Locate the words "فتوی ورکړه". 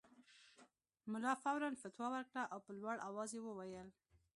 1.81-2.43